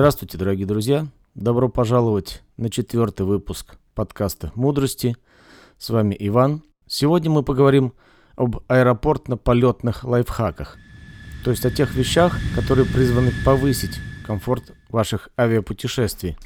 Здравствуйте, 0.00 0.38
дорогие 0.38 0.64
друзья! 0.64 1.08
Добро 1.34 1.68
пожаловать 1.68 2.42
на 2.56 2.70
четвертый 2.70 3.26
выпуск 3.26 3.76
подкаста 3.94 4.50
«Мудрости». 4.54 5.14
С 5.76 5.90
вами 5.90 6.16
Иван. 6.18 6.62
Сегодня 6.86 7.30
мы 7.30 7.42
поговорим 7.42 7.92
об 8.34 8.62
аэропортно-полетных 8.68 10.02
лайфхаках, 10.02 10.78
то 11.44 11.50
есть 11.50 11.66
о 11.66 11.70
тех 11.70 11.94
вещах, 11.94 12.34
которые 12.56 12.86
призваны 12.86 13.30
повысить 13.44 14.00
комфорт 14.26 14.72
ваших 14.88 15.28
авиапутешествий. 15.38 16.38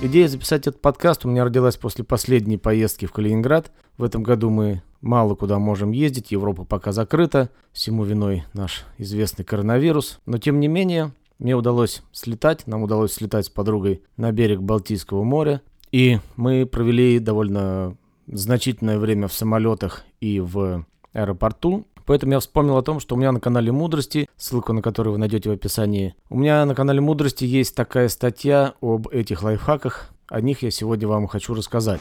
Идея 0.00 0.28
записать 0.28 0.68
этот 0.68 0.80
подкаст 0.80 1.24
у 1.24 1.28
меня 1.28 1.44
родилась 1.44 1.76
после 1.76 2.04
последней 2.04 2.56
поездки 2.56 3.06
в 3.06 3.10
Калининград. 3.10 3.72
В 3.96 4.04
этом 4.04 4.22
году 4.22 4.48
мы 4.48 4.84
мало 5.00 5.34
куда 5.34 5.58
можем 5.58 5.92
ездить, 5.92 6.30
Европа 6.30 6.64
пока 6.64 6.92
закрыта, 6.92 7.50
всему 7.72 8.04
виной 8.04 8.44
наш 8.52 8.84
известный 8.98 9.44
коронавирус. 9.44 10.20
Но 10.26 10.38
тем 10.38 10.60
не 10.60 10.68
менее, 10.68 11.12
мне 11.38 11.54
удалось 11.54 12.02
слетать, 12.12 12.66
нам 12.66 12.82
удалось 12.82 13.12
слетать 13.12 13.46
с 13.46 13.50
подругой 13.50 14.02
на 14.16 14.32
берег 14.32 14.60
Балтийского 14.60 15.22
моря. 15.22 15.62
И 15.92 16.18
мы 16.36 16.66
провели 16.66 17.18
довольно 17.18 17.96
значительное 18.26 18.98
время 18.98 19.28
в 19.28 19.32
самолетах 19.32 20.04
и 20.20 20.40
в 20.40 20.84
аэропорту. 21.12 21.86
Поэтому 22.04 22.32
я 22.32 22.40
вспомнил 22.40 22.76
о 22.76 22.82
том, 22.82 23.00
что 23.00 23.14
у 23.14 23.18
меня 23.18 23.32
на 23.32 23.40
канале 23.40 23.70
Мудрости, 23.70 24.28
ссылку 24.36 24.72
на 24.72 24.80
которую 24.80 25.12
вы 25.12 25.18
найдете 25.18 25.50
в 25.50 25.52
описании, 25.52 26.14
у 26.30 26.38
меня 26.38 26.64
на 26.64 26.74
канале 26.74 27.00
Мудрости 27.00 27.44
есть 27.44 27.74
такая 27.74 28.08
статья 28.08 28.74
об 28.80 29.08
этих 29.08 29.42
лайфхаках. 29.42 30.10
О 30.28 30.40
них 30.40 30.62
я 30.62 30.70
сегодня 30.70 31.06
вам 31.06 31.26
хочу 31.26 31.54
рассказать. 31.54 32.00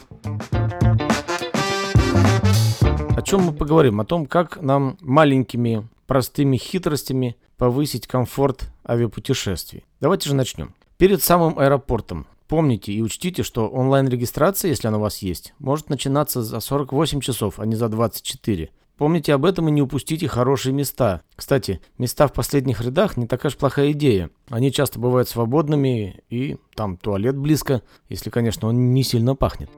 О 3.18 3.24
чем 3.24 3.42
мы 3.42 3.52
поговорим? 3.52 4.00
О 4.00 4.06
том, 4.06 4.28
как 4.28 4.62
нам 4.62 4.96
маленькими 5.02 5.88
простыми 6.06 6.56
хитростями 6.56 7.36
повысить 7.58 8.06
комфорт 8.06 8.70
авиапутешествий. 8.88 9.86
Давайте 10.00 10.30
же 10.30 10.36
начнем. 10.36 10.76
Перед 11.00 11.24
самым 11.24 11.58
аэропортом 11.58 12.28
Помните 12.48 12.94
и 12.94 13.02
учтите, 13.02 13.42
что 13.42 13.68
онлайн-регистрация, 13.68 14.70
если 14.70 14.88
она 14.88 15.00
у 15.00 15.02
вас 15.02 15.18
есть, 15.18 15.56
может 15.58 15.90
начинаться 15.90 16.44
за 16.44 16.60
48 16.60 17.20
часов, 17.20 17.60
а 17.60 17.66
не 17.66 17.76
за 17.76 17.90
24. 17.90 18.70
Помните 18.98 19.34
об 19.34 19.46
этом 19.46 19.68
и 19.68 19.72
не 19.72 19.82
упустите 19.82 20.28
хорошие 20.28 20.72
места. 20.72 21.24
Кстати, 21.36 21.82
места 21.98 22.28
в 22.28 22.34
последних 22.34 22.82
рядах 22.82 23.18
не 23.18 23.26
такая 23.26 23.50
уж 23.50 23.58
плохая 23.58 23.94
идея. 23.94 24.30
Они 24.50 24.72
часто 24.72 25.00
бывают 25.00 25.28
свободными 25.28 26.24
и 26.30 26.58
там 26.76 26.98
туалет 26.98 27.36
близко, 27.36 27.82
если, 28.10 28.30
конечно, 28.30 28.68
он 28.70 28.94
не 28.94 29.02
сильно 29.02 29.36
пахнет. 29.36 29.72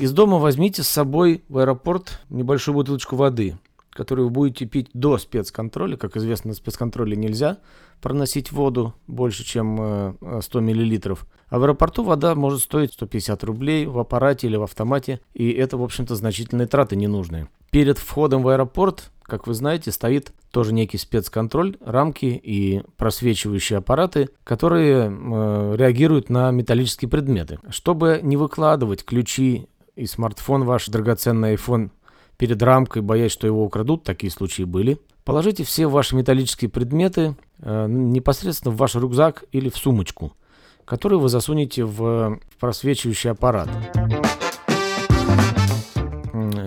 Из 0.00 0.12
дома 0.12 0.38
возьмите 0.38 0.82
с 0.82 0.88
собой 0.88 1.44
в 1.48 1.58
аэропорт 1.58 2.20
небольшую 2.28 2.74
бутылочку 2.74 3.16
воды 3.16 3.56
который 3.94 4.24
вы 4.24 4.30
будете 4.30 4.66
пить 4.66 4.90
до 4.92 5.16
спецконтроля. 5.18 5.96
Как 5.96 6.16
известно, 6.16 6.48
на 6.48 6.54
спецконтроле 6.54 7.16
нельзя 7.16 7.58
проносить 8.02 8.52
воду 8.52 8.94
больше, 9.06 9.44
чем 9.44 10.18
100 10.40 10.58
э, 10.58 10.62
мл. 10.62 11.18
А 11.48 11.58
в 11.58 11.62
аэропорту 11.62 12.02
вода 12.02 12.34
может 12.34 12.60
стоить 12.60 12.92
150 12.92 13.44
рублей 13.44 13.86
в 13.86 13.98
аппарате 13.98 14.48
или 14.48 14.56
в 14.56 14.62
автомате, 14.62 15.20
и 15.32 15.50
это, 15.52 15.78
в 15.78 15.82
общем-то, 15.82 16.16
значительные 16.16 16.66
траты 16.66 16.96
ненужные. 16.96 17.48
Перед 17.70 17.98
входом 17.98 18.42
в 18.42 18.48
аэропорт, 18.48 19.10
как 19.22 19.46
вы 19.46 19.54
знаете, 19.54 19.90
стоит 19.90 20.32
тоже 20.50 20.72
некий 20.72 20.98
спецконтроль, 20.98 21.76
рамки 21.80 22.26
и 22.26 22.82
просвечивающие 22.96 23.78
аппараты, 23.78 24.28
которые 24.44 25.10
э, 25.10 25.74
реагируют 25.76 26.28
на 26.28 26.50
металлические 26.50 27.08
предметы. 27.08 27.58
Чтобы 27.70 28.20
не 28.22 28.36
выкладывать 28.36 29.04
ключи 29.04 29.68
и 29.96 30.06
смартфон 30.06 30.64
ваш 30.64 30.88
драгоценный 30.88 31.54
iPhone 31.54 31.90
перед 32.36 32.62
рамкой, 32.62 33.02
боясь, 33.02 33.32
что 33.32 33.46
его 33.46 33.64
украдут, 33.64 34.04
такие 34.04 34.30
случаи 34.30 34.64
были. 34.64 34.98
Положите 35.24 35.64
все 35.64 35.86
ваши 35.86 36.16
металлические 36.16 36.68
предметы 36.68 37.36
э, 37.60 37.86
непосредственно 37.88 38.74
в 38.74 38.76
ваш 38.76 38.94
рюкзак 38.94 39.44
или 39.52 39.68
в 39.68 39.76
сумочку, 39.76 40.32
которую 40.84 41.20
вы 41.20 41.28
засунете 41.28 41.84
в, 41.84 41.96
в 41.96 42.56
просвечивающий 42.58 43.30
аппарат. 43.30 43.68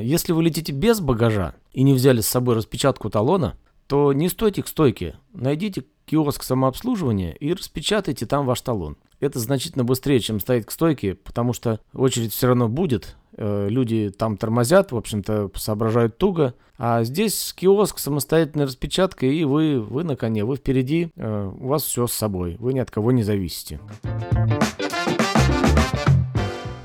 Если 0.02 0.32
вы 0.32 0.44
летите 0.44 0.72
без 0.72 1.02
багажа 1.02 1.54
и 1.74 1.84
не 1.84 1.94
взяли 1.94 2.22
с 2.22 2.28
собой 2.28 2.56
распечатку 2.56 3.10
талона, 3.10 3.58
то 3.88 4.14
не 4.14 4.30
стойте 4.30 4.64
к 4.64 4.68
стойке. 4.68 5.18
Найдите 5.34 5.84
киоск 6.06 6.44
самообслуживания 6.44 7.34
и 7.34 7.54
распечатайте 7.54 8.26
там 8.26 8.46
ваш 8.46 8.62
талон. 8.62 8.98
Это 9.20 9.40
значительно 9.40 9.84
быстрее, 9.84 10.20
чем 10.20 10.40
стоять 10.40 10.66
к 10.66 10.72
стойке, 10.72 11.16
потому 11.16 11.54
что 11.54 11.80
очередь 11.94 12.34
все 12.34 12.48
равно 12.48 12.70
будет. 12.70 13.16
Э, 13.36 13.68
люди 13.68 14.12
там 14.16 14.38
тормозят, 14.38 14.92
в 14.92 14.98
общем-то, 14.98 15.50
соображают 15.56 16.18
туго. 16.18 16.54
А 16.78 17.04
здесь 17.04 17.54
киоск, 17.58 17.98
самостоятельная 17.98 18.68
распечатка, 18.68 19.26
и 19.26 19.44
вы, 19.44 19.82
вы 19.82 20.04
на 20.04 20.16
коне, 20.16 20.46
вы 20.46 20.56
впереди, 20.56 21.10
э, 21.16 21.52
у 21.60 21.68
вас 21.68 21.84
все 21.84 22.06
с 22.06 22.14
собой, 22.14 22.58
вы 22.60 22.74
ни 22.74 22.80
от 22.80 22.92
кого 22.92 23.12
не 23.12 23.24
зависите. 23.24 23.80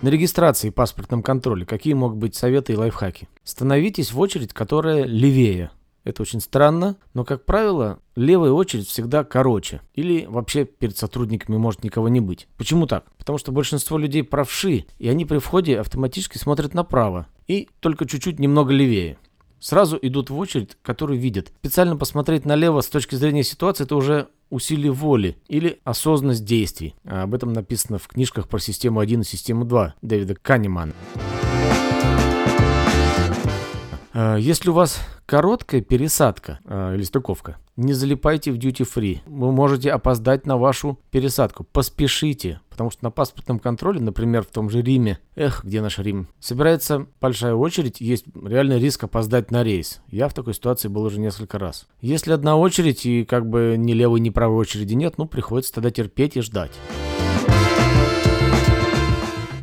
На 0.00 0.08
регистрации 0.08 0.68
и 0.68 0.70
паспортном 0.70 1.22
контроле 1.22 1.64
какие 1.64 1.94
могут 1.94 2.16
быть 2.16 2.34
советы 2.34 2.72
и 2.72 2.76
лайфхаки? 2.76 3.28
Становитесь 3.44 4.12
в 4.12 4.18
очередь, 4.18 4.54
которая 4.54 5.04
левее– 5.04 5.70
это 6.04 6.22
очень 6.22 6.40
странно, 6.40 6.96
но, 7.14 7.24
как 7.24 7.44
правило, 7.44 8.00
левая 8.16 8.50
очередь 8.50 8.88
всегда 8.88 9.24
короче. 9.24 9.80
Или 9.94 10.26
вообще 10.26 10.64
перед 10.64 10.96
сотрудниками 10.96 11.56
может 11.56 11.84
никого 11.84 12.08
не 12.08 12.20
быть. 12.20 12.48
Почему 12.56 12.86
так? 12.86 13.04
Потому 13.16 13.38
что 13.38 13.52
большинство 13.52 13.98
людей 13.98 14.24
правши, 14.24 14.86
и 14.98 15.08
они 15.08 15.24
при 15.24 15.38
входе 15.38 15.78
автоматически 15.78 16.38
смотрят 16.38 16.74
направо. 16.74 17.26
И 17.46 17.68
только 17.80 18.06
чуть-чуть 18.06 18.38
немного 18.38 18.72
левее. 18.72 19.18
Сразу 19.60 19.96
идут 20.02 20.28
в 20.28 20.36
очередь, 20.38 20.76
которую 20.82 21.20
видят. 21.20 21.52
Специально 21.60 21.96
посмотреть 21.96 22.44
налево 22.44 22.80
с 22.80 22.88
точки 22.88 23.14
зрения 23.14 23.44
ситуации– 23.44 23.84
это 23.84 23.94
уже 23.94 24.28
усилие 24.50 24.90
воли 24.90 25.36
или 25.46 25.78
осознанность 25.84 26.44
действий. 26.44 26.96
А 27.04 27.22
об 27.22 27.34
этом 27.34 27.52
написано 27.52 27.98
в 27.98 28.08
книжках 28.08 28.48
про 28.48 28.58
систему 28.58 28.98
1 28.98 29.20
и 29.20 29.24
систему 29.24 29.64
2 29.64 29.94
Дэвида 30.02 30.34
Канемана. 30.34 30.94
Э, 34.14 34.36
если 34.38 34.70
у 34.70 34.72
вас 34.72 34.98
короткая 35.26 35.80
пересадка 35.80 36.60
э, 36.64 36.94
или 36.94 37.02
стыковка, 37.02 37.58
не 37.76 37.94
залипайте 37.94 38.52
в 38.52 38.56
duty 38.56 38.86
free. 38.86 39.20
Вы 39.26 39.50
можете 39.52 39.90
опоздать 39.90 40.46
на 40.46 40.58
вашу 40.58 40.98
пересадку. 41.10 41.64
Поспешите, 41.64 42.60
потому 42.68 42.90
что 42.90 43.04
на 43.04 43.10
паспортном 43.10 43.58
контроле, 43.58 44.00
например, 44.00 44.42
в 44.42 44.48
том 44.48 44.68
же 44.68 44.82
Риме, 44.82 45.18
эх, 45.36 45.64
где 45.64 45.80
наш 45.80 45.98
Рим, 45.98 46.28
собирается 46.38 47.06
большая 47.20 47.54
очередь, 47.54 48.00
есть 48.00 48.26
реальный 48.34 48.78
риск 48.78 49.04
опоздать 49.04 49.50
на 49.50 49.62
рейс. 49.62 50.02
Я 50.08 50.28
в 50.28 50.34
такой 50.34 50.54
ситуации 50.54 50.88
был 50.88 51.04
уже 51.04 51.18
несколько 51.18 51.58
раз. 51.58 51.86
Если 52.00 52.32
одна 52.32 52.56
очередь 52.56 53.06
и 53.06 53.24
как 53.24 53.48
бы 53.48 53.76
ни 53.78 53.92
левой, 53.92 54.20
ни 54.20 54.30
правой 54.30 54.56
очереди 54.56 54.94
нет, 54.94 55.14
ну 55.16 55.26
приходится 55.26 55.72
тогда 55.72 55.90
терпеть 55.90 56.36
и 56.36 56.42
ждать. 56.42 56.72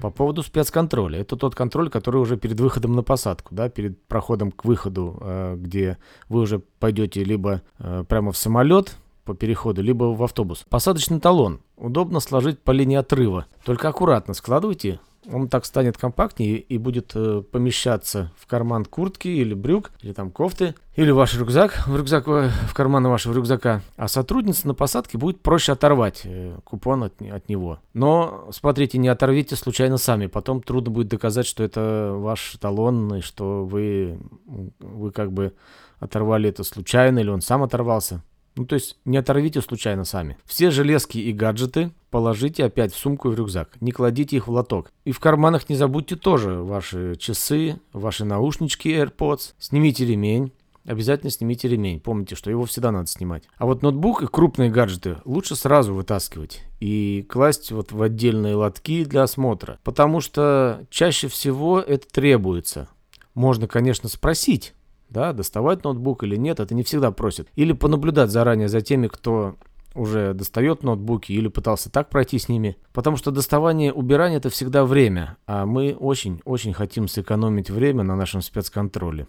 По 0.09 0.16
поводу 0.16 0.42
спецконтроля. 0.42 1.20
Это 1.20 1.36
тот 1.36 1.53
контроль, 1.53 1.92
который 1.92 2.20
уже 2.20 2.36
перед 2.36 2.59
выходом 2.59 2.94
на 2.94 3.03
посадку, 3.03 3.53
да, 3.53 3.70
перед 3.70 4.02
проходом 4.08 4.52
к 4.52 4.66
выходу, 4.66 5.20
э, 5.22 5.56
где 5.56 6.00
вы 6.30 6.42
уже 6.42 6.58
пойдете 6.80 7.24
либо 7.24 7.62
э, 7.78 8.03
прямо 8.09 8.31
в 8.31 8.38
самолет 8.38 8.97
по 9.24 9.36
переходу, 9.36 9.84
либо 9.84 10.06
в 10.06 10.24
автобус. 10.24 10.66
Посадочный 10.68 11.20
талон 11.20 11.59
удобно 11.78 12.22
сложить 12.22 12.58
по 12.58 12.72
линии 12.72 12.96
отрыва. 12.96 13.46
Только 13.64 13.88
аккуратно 13.88 14.34
складывайте 14.34 15.00
он 15.31 15.47
так 15.47 15.66
станет 15.66 15.97
компактнее 15.97 16.57
и 16.57 16.78
будет 16.78 17.12
э, 17.16 17.41
помещаться 17.41 18.31
в 18.38 18.47
карман 18.47 18.85
куртки 18.85 19.28
или 19.28 19.53
брюк, 19.53 19.91
или 20.01 20.13
там 20.13 20.31
кофты, 20.31 20.75
или 20.95 21.12
ваш 21.12 21.38
рюкзак, 21.38 21.88
в 21.88 21.95
рюкзак, 21.95 22.28
э, 22.28 22.50
в 22.67 22.73
карман 22.73 23.07
вашего 23.07 23.34
рюкзака. 23.34 23.81
А 23.95 24.07
сотрудница 24.07 24.67
на 24.67 24.73
посадке 24.73 25.17
будет 25.17 25.41
проще 25.41 25.72
оторвать 25.72 26.22
э, 26.25 26.57
купон 26.63 27.03
от, 27.03 27.22
от 27.22 27.50
него. 27.50 27.79
Но, 27.94 28.50
смотрите, 28.51 28.97
не 28.97 29.07
оторвите 29.07 29.56
случайно 29.56 29.97
сами. 29.97 30.28
Потом 30.28 30.62
трудно 30.62 30.91
будет 30.91 31.07
доказать, 31.07 31.46
что 31.46 31.63
это 31.63 32.13
ваш 32.16 32.57
талон, 32.59 33.16
и 33.16 33.22
что 33.22 33.66
вы, 33.66 34.20
вы 34.79 35.11
как 35.11 35.32
бы 35.32 35.53
оторвали 35.99 36.49
это 36.49 36.64
случайно, 36.64 37.20
или 37.20 37.29
он 37.29 37.41
сам 37.41 37.64
оторвался. 37.64 38.23
Ну, 38.59 38.66
то 38.66 38.76
есть 38.76 38.97
не 39.06 39.16
оторвите 39.16 39.61
случайно 39.61 40.03
сами. 40.03 40.38
Все 40.44 40.70
железки 40.70 41.17
и 41.17 41.32
гаджеты 41.32 41.91
положите 42.09 42.66
опять 42.66 42.94
в 42.94 42.97
сумку 42.97 43.29
и 43.29 43.32
в 43.32 43.35
рюкзак. 43.35 43.79
Не 43.79 43.94
кладите 43.94 44.35
их 44.35 44.50
в 44.50 44.52
лоток. 44.52 44.91
И 45.06 45.14
в 45.14 45.22
карманах 45.22 45.70
не 45.70 45.78
забудьте 45.78 46.17
тоже 46.17 46.56
ваши 46.56 47.16
часы, 47.16 47.79
ваши 47.94 48.26
наушнички 48.26 48.90
AirPods. 48.90 49.53
Снимите 49.59 50.06
ремень. 50.06 50.52
Обязательно 50.84 51.29
снимите 51.29 51.70
ремень. 51.70 52.02
Помните, 52.02 52.35
что 52.35 52.50
его 52.50 52.66
всегда 52.66 52.91
надо 52.91 53.08
снимать. 53.08 53.44
А 53.56 53.66
вот 53.66 53.82
ноутбук 53.82 54.23
и 54.23 54.28
крупные 54.28 54.70
гаджеты 54.70 55.20
лучше 55.23 55.56
сразу 55.56 55.94
вытаскивать 55.94 56.64
и 56.82 57.26
класть 57.29 57.72
вот 57.72 57.94
в 57.94 58.02
отдельные 58.02 58.56
лотки 58.56 59.06
для 59.06 59.23
осмотра. 59.23 59.79
Потому 59.85 60.20
что 60.20 60.85
чаще 60.90 61.29
всего 61.29 61.79
это 61.79 62.06
требуется. 62.09 62.90
Можно, 63.35 63.70
конечно, 63.70 64.09
спросить 64.09 64.73
да, 65.09 65.34
доставать 65.34 65.84
ноутбук 65.84 66.23
или 66.23 66.35
нет, 66.35 66.59
это 66.59 66.73
не 66.73 66.84
всегда 66.84 67.11
просят. 67.11 67.47
Или 67.56 67.73
понаблюдать 67.73 68.29
заранее 68.29 68.67
за 68.67 68.82
теми, 68.82 69.08
кто 69.08 69.56
уже 69.96 70.34
достает 70.34 70.84
ноутбуки 70.84 71.32
или 71.32 71.47
пытался 71.47 71.91
так 71.91 72.09
пройти 72.09 72.38
с 72.38 72.47
ними. 72.47 72.78
Потому 72.94 73.17
что 73.17 73.32
доставание, 73.32 73.91
убирание 73.91 74.38
это 74.38 74.50
всегда 74.50 74.85
время, 74.85 75.38
а 75.47 75.66
мы 75.66 75.96
очень-очень 76.00 76.73
хотим 76.73 77.08
сэкономить 77.08 77.70
время 77.70 78.03
на 78.03 78.16
нашем 78.16 78.41
спецконтроле. 78.41 79.28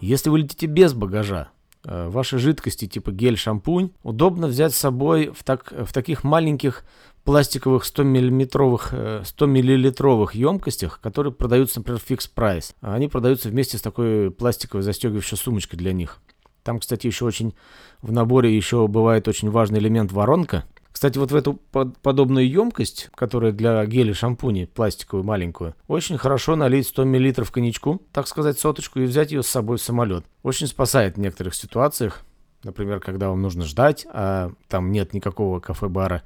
Если 0.00 0.30
вы 0.30 0.40
летите 0.40 0.66
без 0.66 0.94
багажа, 0.94 1.48
ваши 1.84 2.38
жидкости 2.38 2.86
типа 2.86 3.12
гель, 3.12 3.36
шампунь 3.36 3.90
удобно 4.02 4.46
взять 4.46 4.74
с 4.74 4.78
собой 4.78 5.32
в, 5.34 5.44
так, 5.44 5.72
в 5.72 5.92
таких 5.92 6.24
маленьких 6.24 6.84
пластиковых 7.24 7.84
100 7.84 8.02
миллиметровых, 8.02 8.94
100 9.24 9.46
миллилитровых 9.46 10.34
емкостях, 10.34 11.00
которые 11.00 11.32
продаются, 11.32 11.80
например, 11.80 12.00
Fix 12.06 12.30
Price. 12.34 12.74
Они 12.80 13.08
продаются 13.08 13.48
вместе 13.48 13.78
с 13.78 13.82
такой 13.82 14.30
пластиковой 14.30 14.82
застегивающей 14.82 15.36
сумочкой 15.36 15.78
для 15.78 15.92
них. 15.92 16.18
Там, 16.62 16.78
кстати, 16.78 17.06
еще 17.06 17.24
очень 17.24 17.54
в 18.02 18.12
наборе 18.12 18.54
еще 18.54 18.86
бывает 18.86 19.28
очень 19.28 19.50
важный 19.50 19.78
элемент 19.78 20.12
воронка. 20.12 20.64
Кстати, 20.92 21.18
вот 21.18 21.30
в 21.30 21.36
эту 21.36 21.54
под, 21.54 21.98
подобную 21.98 22.48
емкость, 22.48 23.10
которая 23.14 23.52
для 23.52 23.84
геля 23.86 24.12
шампуни, 24.12 24.64
пластиковую 24.66 25.24
маленькую, 25.24 25.74
очень 25.88 26.18
хорошо 26.18 26.56
налить 26.56 26.88
100 26.88 27.04
мл 27.04 27.44
коньячку, 27.50 28.02
так 28.12 28.26
сказать, 28.26 28.58
соточку, 28.58 29.00
и 29.00 29.04
взять 29.04 29.30
ее 29.30 29.42
с 29.42 29.48
собой 29.48 29.78
в 29.78 29.82
самолет. 29.82 30.24
Очень 30.42 30.66
спасает 30.66 31.16
в 31.16 31.20
некоторых 31.20 31.54
ситуациях. 31.54 32.22
Например, 32.64 33.00
когда 33.00 33.30
вам 33.30 33.40
нужно 33.40 33.64
ждать, 33.64 34.06
а 34.12 34.52
там 34.68 34.92
нет 34.92 35.14
никакого 35.14 35.60
кафе-бара. 35.60 36.22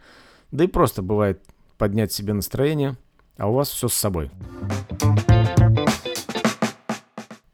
Да 0.50 0.64
и 0.64 0.67
просто 0.67 1.02
бывает 1.02 1.43
поднять 1.78 2.12
себе 2.12 2.32
настроение, 2.32 2.96
а 3.37 3.49
у 3.49 3.55
вас 3.55 3.69
все 3.69 3.88
с 3.88 3.94
собой. 3.94 4.31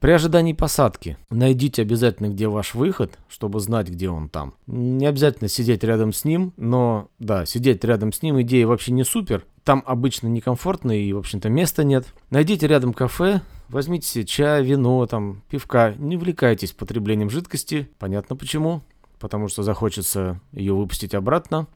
При 0.00 0.12
ожидании 0.12 0.54
посадки 0.54 1.18
найдите 1.28 1.82
обязательно, 1.82 2.28
где 2.28 2.48
ваш 2.48 2.74
выход, 2.74 3.18
чтобы 3.28 3.60
знать, 3.60 3.90
где 3.90 4.08
он 4.08 4.30
там. 4.30 4.54
Не 4.66 5.04
обязательно 5.04 5.48
сидеть 5.48 5.84
рядом 5.84 6.14
с 6.14 6.24
ним, 6.24 6.54
но 6.56 7.08
да, 7.18 7.44
сидеть 7.44 7.84
рядом 7.84 8.10
с 8.10 8.22
ним 8.22 8.40
идея 8.40 8.66
вообще 8.66 8.92
не 8.92 9.04
супер. 9.04 9.44
Там 9.62 9.82
обычно 9.84 10.28
некомфортно 10.28 10.92
и, 10.98 11.12
в 11.12 11.18
общем-то, 11.18 11.50
места 11.50 11.84
нет. 11.84 12.06
Найдите 12.30 12.66
рядом 12.66 12.94
кафе, 12.94 13.42
возьмите 13.68 14.08
себе 14.08 14.24
чай, 14.24 14.64
вино, 14.64 15.06
там, 15.06 15.42
пивка. 15.50 15.92
Не 15.98 16.16
увлекайтесь 16.16 16.72
потреблением 16.72 17.28
жидкости. 17.28 17.90
Понятно 17.98 18.36
почему. 18.36 18.80
Потому 19.18 19.48
что 19.48 19.62
захочется 19.62 20.40
ее 20.52 20.72
выпустить 20.72 21.14
обратно, 21.14 21.66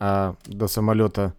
а 0.00 0.34
до 0.46 0.66
самолета 0.66 1.34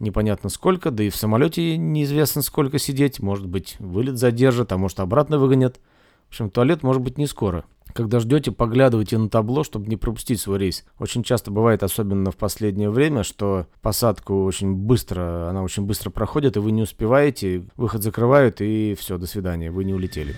непонятно 0.00 0.48
сколько, 0.48 0.90
да 0.90 1.04
и 1.04 1.10
в 1.10 1.16
самолете 1.16 1.76
неизвестно 1.76 2.42
сколько 2.42 2.78
сидеть, 2.78 3.20
может 3.20 3.46
быть 3.46 3.76
вылет 3.78 4.18
задержат, 4.18 4.72
а 4.72 4.78
может 4.78 5.00
обратно 5.00 5.38
выгонят. 5.38 5.80
В 6.26 6.30
общем, 6.30 6.50
туалет 6.50 6.82
может 6.82 7.02
быть 7.02 7.18
не 7.18 7.26
скоро. 7.26 7.64
Когда 7.94 8.20
ждете, 8.20 8.52
поглядывайте 8.52 9.16
на 9.16 9.30
табло, 9.30 9.64
чтобы 9.64 9.88
не 9.88 9.96
пропустить 9.96 10.40
свой 10.40 10.58
рейс. 10.58 10.84
Очень 10.98 11.22
часто 11.22 11.50
бывает, 11.50 11.82
особенно 11.82 12.30
в 12.30 12.36
последнее 12.36 12.90
время, 12.90 13.22
что 13.22 13.66
посадку 13.80 14.44
очень 14.44 14.74
быстро, 14.74 15.48
она 15.48 15.62
очень 15.62 15.84
быстро 15.84 16.10
проходит, 16.10 16.56
и 16.56 16.60
вы 16.60 16.70
не 16.70 16.82
успеваете, 16.82 17.64
выход 17.76 18.02
закрывают, 18.02 18.60
и 18.60 18.94
все, 18.98 19.16
до 19.16 19.26
свидания, 19.26 19.70
вы 19.70 19.84
не 19.84 19.94
улетели. 19.94 20.36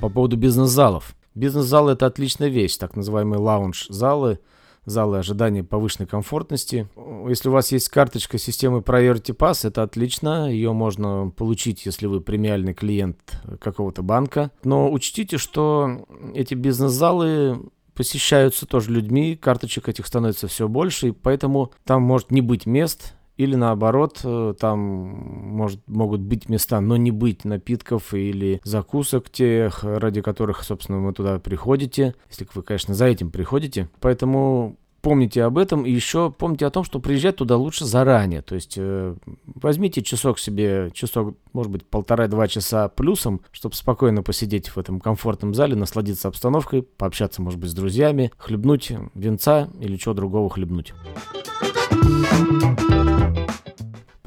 По 0.00 0.08
поводу 0.08 0.36
бизнес-залов. 0.36 1.16
Бизнес-зал 1.34 1.88
это 1.88 2.06
отличная 2.06 2.48
вещь, 2.48 2.76
так 2.76 2.94
называемые 2.94 3.40
лаунж-залы– 3.40 4.38
залы 4.84 5.18
ожидания 5.18 5.64
повышенной 5.64 6.06
комфортности. 6.06 6.88
Если 7.28 7.48
у 7.48 7.52
вас 7.52 7.72
есть 7.72 7.88
карточка 7.88 8.38
системы 8.38 8.80
Priority 8.80 9.36
Pass, 9.36 9.66
это 9.66 9.82
отлично. 9.82 10.50
Ее 10.50 10.72
можно 10.72 11.32
получить, 11.36 11.86
если 11.86 12.06
вы 12.06 12.20
премиальный 12.20 12.74
клиент 12.74 13.40
какого-то 13.60 14.02
банка. 14.02 14.50
Но 14.62 14.90
учтите, 14.90 15.38
что 15.38 16.06
эти 16.34 16.54
бизнес-залы 16.54 17.70
посещаются 17.94 18.66
тоже 18.66 18.90
людьми, 18.90 19.36
карточек 19.36 19.88
этих 19.88 20.06
становится 20.06 20.48
все 20.48 20.68
больше, 20.68 21.08
и 21.08 21.12
поэтому 21.12 21.72
там 21.84 22.02
может 22.02 22.30
не 22.30 22.40
быть 22.40 22.66
мест, 22.66 23.14
или 23.36 23.56
наоборот, 23.56 24.20
э, 24.22 24.54
там 24.58 24.78
может, 24.78 25.80
могут 25.86 26.20
быть 26.20 26.48
места, 26.48 26.80
но 26.80 26.96
не 26.96 27.10
быть 27.10 27.44
напитков 27.44 28.14
или 28.14 28.60
закусок 28.64 29.30
тех, 29.30 29.82
ради 29.82 30.20
которых, 30.20 30.62
собственно, 30.62 31.00
вы 31.00 31.12
туда 31.12 31.38
приходите. 31.38 32.14
Если 32.28 32.46
вы, 32.54 32.62
конечно, 32.62 32.94
за 32.94 33.06
этим 33.06 33.30
приходите. 33.30 33.88
Поэтому 34.00 34.76
помните 35.04 35.42
об 35.44 35.58
этом 35.58 35.84
и 35.84 35.90
еще 35.90 36.30
помните 36.30 36.66
о 36.66 36.70
том, 36.70 36.82
что 36.82 36.98
приезжать 36.98 37.36
туда 37.36 37.56
лучше 37.56 37.84
заранее. 37.84 38.42
То 38.42 38.54
есть 38.54 38.74
э, 38.76 39.14
возьмите 39.46 40.02
часок 40.02 40.38
себе, 40.38 40.90
часок, 40.94 41.36
может 41.52 41.70
быть, 41.70 41.84
полтора-два 41.84 42.48
часа 42.48 42.88
плюсом, 42.88 43.42
чтобы 43.52 43.74
спокойно 43.74 44.22
посидеть 44.22 44.68
в 44.68 44.78
этом 44.78 45.00
комфортном 45.00 45.54
зале, 45.54 45.76
насладиться 45.76 46.28
обстановкой, 46.28 46.82
пообщаться, 46.82 47.42
может 47.42 47.60
быть, 47.60 47.70
с 47.70 47.74
друзьями, 47.74 48.32
хлебнуть 48.38 48.92
венца 49.14 49.68
или 49.78 49.96
чего 49.96 50.14
другого 50.14 50.48
хлебнуть. 50.48 50.94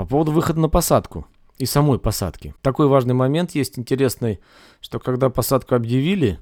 По 0.07 0.12
поводу 0.12 0.31
выхода 0.31 0.62
на 0.62 0.69
посадку 0.69 1.27
и 1.57 1.65
самой 1.65 2.00
посадки. 2.00 2.56
Такой 2.62 2.88
важный 2.88 3.13
момент 3.13 3.51
есть 3.56 3.77
интересный, 3.77 4.39
что 4.80 5.00
когда 5.00 5.30
посадку 5.30 5.75
объявили, 5.75 6.39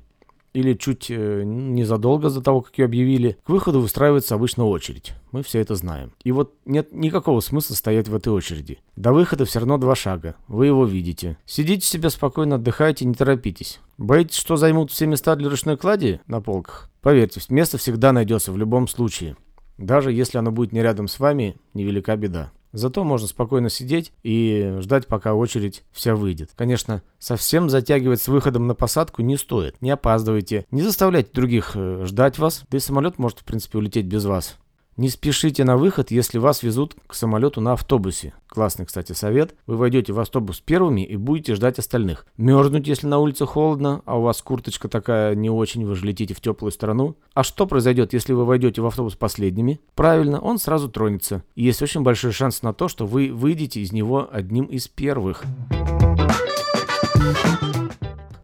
или 0.54 0.76
чуть 0.76 1.10
э, 1.10 1.42
незадолго 1.44 2.30
до 2.30 2.44
того, 2.44 2.62
как 2.62 2.78
ее 2.78 2.86
объявили, 2.86 3.40
к 3.44 3.50
выходу 3.50 3.82
выстраивается 3.82 4.36
обычно 4.36 4.66
очередь. 4.66 5.14
Мы 5.32 5.42
все 5.42 5.62
это 5.62 5.74
знаем. 5.74 6.12
И 6.24 6.32
вот 6.32 6.54
нет 6.66 6.92
никакого 6.92 7.40
смысла 7.40 7.74
стоять 7.74 8.08
в 8.08 8.14
этой 8.14 8.32
очереди. 8.32 8.78
До 8.96 9.14
выхода 9.14 9.46
все 9.46 9.58
равно 9.58 9.80
два 9.80 9.96
шага. 9.96 10.36
Вы 10.48 10.68
его 10.68 10.86
видите. 10.86 11.40
Сидите 11.48 11.88
себе 11.88 12.12
спокойно, 12.12 12.58
отдыхайте, 12.58 13.04
не 13.06 13.16
торопитесь. 13.16 13.80
Боитесь, 13.98 14.38
что 14.38 14.58
займут 14.58 14.92
все 14.92 15.08
места 15.08 15.36
для 15.36 15.50
ручной 15.50 15.76
клади 15.76 16.22
на 16.28 16.40
полках? 16.40 16.92
Поверьте, 17.02 17.42
место 17.50 17.80
всегда 17.80 18.12
найдется 18.12 18.52
в 18.52 18.58
любом 18.60 18.88
случае. 18.88 19.36
Даже 19.80 20.12
если 20.12 20.38
оно 20.38 20.52
будет 20.52 20.72
не 20.72 20.84
рядом 20.84 21.08
с 21.08 21.20
вами, 21.20 21.58
невелика 21.74 22.16
беда. 22.16 22.52
Зато 22.76 23.06
можно 23.06 23.28
спокойно 23.28 23.70
сидеть 23.70 24.12
и 24.22 24.78
ждать, 24.82 25.08
пока 25.08 25.34
очередь 25.34 25.84
вся 25.94 26.14
выйдет. 26.14 26.52
Конечно, 26.58 27.02
совсем 27.20 27.70
затягивать 27.70 28.22
с 28.22 28.28
выходом 28.28 28.68
на 28.68 28.76
посадку 28.76 29.22
не 29.22 29.38
стоит. 29.38 29.82
Не 29.82 29.92
опаздывайте, 29.92 30.66
не 30.72 30.82
заставляйте 30.82 31.30
других 31.34 31.72
э, 31.76 32.04
ждать 32.04 32.38
вас, 32.38 32.66
да 32.70 32.78
и 32.78 32.82
самолет 32.82 33.18
может, 33.18 33.40
в 33.40 33.44
принципе, 33.46 33.78
улететь 33.78 34.08
без 34.08 34.26
вас. 34.26 34.58
Не 34.98 35.10
спешите 35.10 35.66
на 35.66 35.76
выход, 35.76 36.10
если 36.10 36.38
вас 36.38 36.64
везут 36.64 36.96
к 37.06 37.16
самолету 37.16 37.60
на 37.60 37.74
автобусе. 37.74 38.34
Классный, 38.48 38.86
кстати, 38.86 39.12
совет. 39.12 39.54
Вы 39.68 39.76
войдете 39.76 40.14
в 40.14 40.20
автобус 40.22 40.62
первыми 40.62 41.02
и 41.02 41.18
будете 41.18 41.54
ждать 41.54 41.80
остальных. 41.80 42.26
Мерзнуть, 42.38 42.88
если 42.88 43.06
на 43.06 43.20
улице 43.20 43.46
холодно, 43.46 44.04
а 44.06 44.18
у 44.18 44.22
вас 44.22 44.42
курточка 44.42 44.88
такая 44.88 45.36
не 45.36 45.50
очень, 45.50 45.86
вы 45.86 45.96
же 45.96 46.06
летите 46.06 46.34
в 46.34 46.40
теплую 46.40 46.72
страну. 46.72 47.18
А 47.34 47.44
что 47.44 47.68
произойдет, 47.68 48.14
если 48.14 48.32
вы 48.32 48.46
войдете 48.46 48.82
в 48.82 48.86
автобус 48.86 49.16
последними? 49.16 49.82
Правильно, 49.96 50.40
он 50.40 50.60
сразу 50.60 50.88
тронется. 50.88 51.44
И 51.56 51.64
есть 51.64 51.82
очень 51.82 52.04
большой 52.04 52.32
шанс 52.32 52.62
на 52.62 52.74
то, 52.74 52.88
что 52.88 53.06
вы 53.06 53.34
выйдете 53.34 53.82
из 53.82 53.92
него 53.92 54.30
одним 54.32 54.64
из 54.64 54.88
первых. 54.88 55.44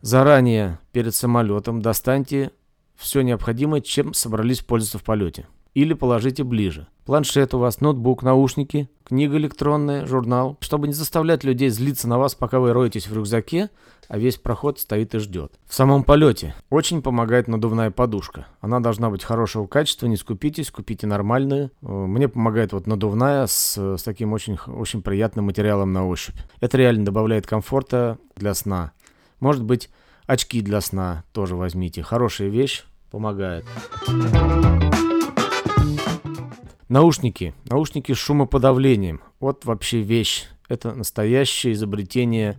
Заранее 0.01 0.79
перед 0.91 1.15
самолетом 1.15 1.81
достаньте 1.81 2.51
все 2.97 3.21
необходимое, 3.21 3.79
чем 3.79 4.13
собрались 4.13 4.59
пользоваться 4.59 4.97
в 4.97 5.03
полете 5.03 5.47
или 5.73 5.93
положите 5.93 6.43
ближе. 6.43 6.87
Планшет 7.05 7.53
у 7.53 7.59
вас, 7.59 7.81
ноутбук, 7.81 8.23
наушники, 8.23 8.89
книга 9.03 9.37
электронная, 9.37 10.05
журнал. 10.05 10.57
Чтобы 10.61 10.87
не 10.87 10.93
заставлять 10.93 11.43
людей 11.43 11.69
злиться 11.69 12.07
на 12.07 12.19
вас, 12.19 12.35
пока 12.35 12.59
вы 12.59 12.73
роетесь 12.73 13.07
в 13.07 13.13
рюкзаке, 13.13 13.69
а 14.07 14.17
весь 14.17 14.37
проход 14.37 14.79
стоит 14.79 15.15
и 15.15 15.19
ждет. 15.19 15.53
В 15.65 15.73
самом 15.73 16.03
полете 16.03 16.53
очень 16.69 17.01
помогает 17.01 17.47
надувная 17.47 17.91
подушка. 17.91 18.47
Она 18.59 18.79
должна 18.79 19.09
быть 19.09 19.23
хорошего 19.23 19.67
качества, 19.67 20.07
не 20.07 20.17
скупитесь, 20.17 20.69
купите 20.69 21.07
нормальную. 21.07 21.71
Э, 21.81 21.87
мне 21.87 22.27
помогает 22.27 22.73
вот 22.73 22.87
надувная 22.87 23.47
с, 23.47 23.77
с 23.77 24.03
таким 24.03 24.33
очень, 24.33 24.57
очень 24.67 25.01
приятным 25.01 25.45
материалом 25.45 25.93
на 25.93 26.07
ощупь. 26.07 26.35
Это 26.59 26.77
реально 26.77 27.05
добавляет 27.05 27.47
комфорта 27.47 28.19
для 28.35 28.53
сна. 28.53 28.91
Может 29.39 29.63
быть, 29.63 29.89
очки 30.27 30.61
для 30.61 30.81
сна 30.81 31.23
тоже 31.33 31.55
возьмите. 31.55 32.03
Хорошая 32.03 32.49
вещь, 32.49 32.83
помогает. 33.09 33.65
Наушники. 36.91 37.53
Наушники 37.69 38.11
с 38.11 38.17
шумоподавлением. 38.17 39.21
Вот 39.39 39.63
вообще 39.63 40.01
вещь. 40.01 40.47
Это 40.67 40.93
настоящее 40.93 41.71
изобретение 41.71 42.57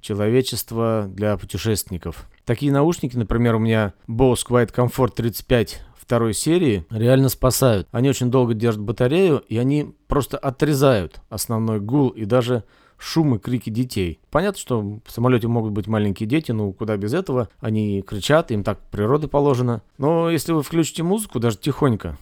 человечества 0.00 1.06
для 1.08 1.36
путешественников. 1.36 2.28
Такие 2.44 2.72
наушники, 2.72 3.16
например, 3.16 3.54
у 3.54 3.60
меня 3.60 3.94
Bose 4.08 4.44
Quiet 4.44 4.74
Comfort 4.74 5.12
35 5.14 5.80
второй 5.96 6.34
серии 6.34 6.86
реально 6.90 7.28
спасают. 7.28 7.86
Они 7.92 8.08
очень 8.08 8.32
долго 8.32 8.52
держат 8.52 8.82
батарею, 8.82 9.44
и 9.48 9.56
они 9.58 9.94
просто 10.08 10.38
отрезают 10.38 11.20
основной 11.28 11.78
гул 11.78 12.08
и 12.08 12.24
даже 12.24 12.64
шум 12.96 13.36
и 13.36 13.38
крики 13.38 13.70
детей. 13.70 14.18
Понятно, 14.32 14.58
что 14.58 14.80
в 14.80 15.08
самолете 15.12 15.46
могут 15.46 15.70
быть 15.70 15.86
маленькие 15.86 16.28
дети, 16.28 16.50
но 16.50 16.72
куда 16.72 16.96
без 16.96 17.14
этого. 17.14 17.48
Они 17.60 18.02
кричат, 18.02 18.50
им 18.50 18.64
так 18.64 18.80
природа 18.90 19.28
положена. 19.28 19.82
Но 19.98 20.30
если 20.30 20.50
вы 20.50 20.64
включите 20.64 21.04
музыку, 21.04 21.38
даже 21.38 21.58
тихонько, 21.58 22.18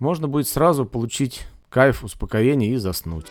можно 0.00 0.26
будет 0.26 0.48
сразу 0.48 0.84
получить 0.84 1.46
кайф, 1.68 2.02
успокоение 2.02 2.72
и 2.72 2.76
заснуть. 2.76 3.26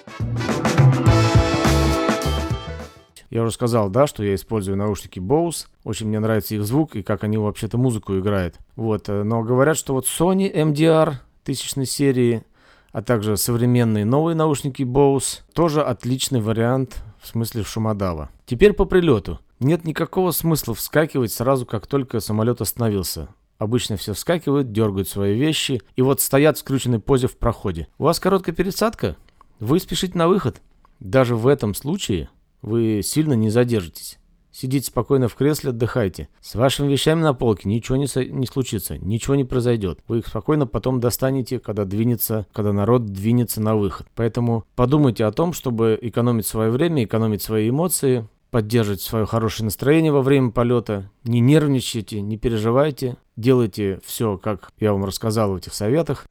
Я 3.30 3.44
уже 3.44 3.52
сказал, 3.52 3.90
да, 3.90 4.08
что 4.08 4.24
я 4.24 4.34
использую 4.34 4.78
наушники 4.78 5.20
Bose. 5.20 5.68
Очень 5.84 6.08
мне 6.08 6.20
нравится 6.20 6.56
их 6.56 6.64
звук 6.64 6.96
и 6.96 7.04
как 7.04 7.24
они 7.24 7.38
вообще-то 7.38 7.78
музыку 7.78 8.18
играют. 8.18 8.56
Вот, 8.76 9.08
э, 9.08 9.24
но 9.24 9.44
говорят, 9.44 9.78
что 9.78 9.94
вот 9.94 10.06
Sony 10.06 10.52
MDR 10.52 11.16
тысячной 11.44 11.86
серии, 11.86 12.44
а 12.92 13.04
также 13.04 13.38
современные 13.38 14.04
новые 14.04 14.36
наушники 14.36 14.82
Bose 14.82 15.42
тоже 15.54 15.84
отличный 15.84 16.42
вариант 16.42 17.04
в 17.20 17.28
смысле 17.28 17.64
шумодава. 17.64 18.30
Теперь 18.48 18.74
по 18.74 18.86
прилету. 18.86 19.40
Нет 19.60 19.86
никакого 19.86 20.32
смысла 20.32 20.74
вскакивать 20.74 21.32
сразу, 21.32 21.68
как 21.68 21.86
только 21.86 22.22
самолет 22.22 22.62
остановился. 22.62 23.28
Обычно 23.60 23.98
все 23.98 24.14
вскакивают, 24.14 24.72
дергают 24.72 25.10
свои 25.10 25.38
вещи 25.38 25.82
и 25.98 26.02
вот 26.02 26.22
стоят 26.22 26.56
в 26.58 26.62
скрученной 26.62 27.00
позе 27.00 27.28
в 27.28 27.38
проходе. 27.38 27.88
У 27.98 28.06
вас 28.06 28.20
короткая 28.20 28.56
пересадка? 28.56 29.18
Вы 29.60 29.80
спешите 29.80 30.18
на 30.18 30.30
выход. 30.30 30.62
Даже 31.02 31.36
в 31.36 31.46
этом 31.46 31.76
случае 31.76 32.30
вы 32.62 33.02
сильно 33.04 33.34
не 33.34 33.50
задержитесь. 33.50 34.18
Сидите 34.52 34.88
спокойно 34.88 35.28
в 35.28 35.36
кресле, 35.36 35.70
отдыхайте. 35.70 36.30
С 36.42 36.56
вашими 36.56 36.92
вещами 36.92 37.22
на 37.22 37.34
полке 37.34 37.70
ничего 37.70 37.98
не, 37.98 38.08
со- 38.08 38.26
не 38.26 38.48
случится, 38.48 38.98
ничего 38.98 39.36
не 39.36 39.44
произойдет. 39.44 40.00
Вы 40.08 40.20
их 40.20 40.28
спокойно 40.28 40.66
потом 40.66 41.00
достанете, 41.00 41.60
когда 41.60 41.86
двинется, 41.86 42.48
когда 42.52 42.74
народ 42.74 43.06
двинется 43.06 43.62
на 43.62 43.76
выход. 43.76 44.08
Поэтому 44.16 44.66
подумайте 44.76 45.26
о 45.26 45.32
том, 45.32 45.54
чтобы 45.54 46.00
экономить 46.02 46.48
свое 46.48 46.72
время, 46.72 47.04
экономить 47.04 47.44
свои 47.44 47.70
эмоции, 47.70 48.28
поддерживать 48.52 49.02
свое 49.02 49.26
хорошее 49.26 49.66
настроение 49.66 50.12
во 50.12 50.22
время 50.22 50.52
полета. 50.52 51.10
Не 51.24 51.40
нервничайте, 51.40 52.22
не 52.22 52.38
переживайте. 52.38 53.18
Делайте 53.36 54.00
все, 54.06 54.38
как 54.38 54.72
я 54.80 54.94
вам 54.94 55.06
рассказал 55.06 55.52
в 55.54 55.56
этих 55.56 55.74
советах. 55.74 56.26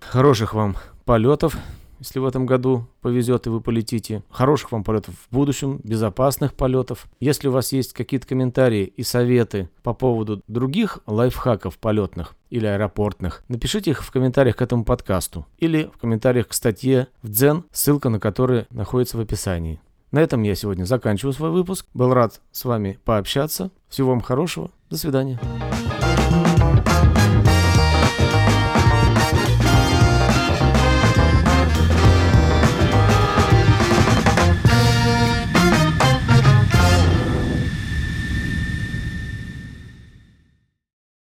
Хороших 0.00 0.54
вам 0.54 0.76
полетов, 1.04 1.56
если 2.00 2.18
в 2.18 2.24
этом 2.24 2.46
году 2.46 2.86
повезет 3.00 3.46
и 3.46 3.50
вы 3.50 3.60
полетите. 3.60 4.24
Хороших 4.30 4.72
вам 4.72 4.82
полетов 4.82 5.14
в 5.14 5.34
будущем, 5.34 5.80
безопасных 5.84 6.54
полетов. 6.54 7.06
Если 7.20 7.48
у 7.48 7.52
вас 7.52 7.72
есть 7.72 7.92
какие-то 7.92 8.26
комментарии 8.26 8.84
и 8.84 9.02
советы 9.02 9.70
по 9.82 9.94
поводу 9.94 10.42
других 10.48 10.98
лайфхаков 11.06 11.78
полетных 11.78 12.34
или 12.50 12.66
аэропортных, 12.66 13.44
напишите 13.48 13.92
их 13.92 14.02
в 14.02 14.10
комментариях 14.10 14.56
к 14.56 14.62
этому 14.62 14.84
подкасту 14.84 15.46
или 15.58 15.90
в 15.94 15.98
комментариях 15.98 16.48
к 16.48 16.52
статье 16.52 17.06
в 17.22 17.28
Дзен, 17.28 17.64
ссылка 17.70 18.08
на 18.08 18.18
которую 18.18 18.66
находится 18.70 19.16
в 19.16 19.20
описании. 19.20 19.80
На 20.10 20.18
этом 20.20 20.42
я 20.42 20.56
сегодня 20.56 20.84
заканчиваю 20.84 21.32
свой 21.32 21.50
выпуск. 21.50 21.86
Был 21.94 22.12
рад 22.12 22.40
с 22.50 22.64
вами 22.64 22.98
пообщаться. 23.04 23.70
Всего 23.88 24.10
вам 24.10 24.20
хорошего. 24.20 24.70
До 24.90 24.96
свидания. 24.96 25.38